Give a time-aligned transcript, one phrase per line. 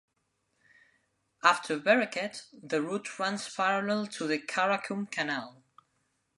[1.43, 5.61] After Bereket, the route runs parallel to the Karakum Canal.